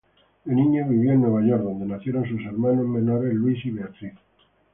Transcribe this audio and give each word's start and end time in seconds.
De 0.45 0.55
niño, 0.55 0.87
vivió 0.89 1.11
en 1.11 1.21
Nueva 1.21 1.47
York, 1.47 1.61
donde 1.61 1.85
nacieron 1.85 2.27
sus 2.27 2.43
hermanos 2.43 2.87
menores 2.87 3.35
Luis 3.35 3.63
y 3.63 3.69
Beatriz. 3.69 4.13